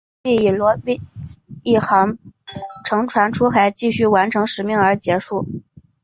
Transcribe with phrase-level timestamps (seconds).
[0.23, 0.99] 游戏以罗宾
[1.61, 2.17] 一行
[2.83, 5.45] 乘船出海继续完成使命而结束。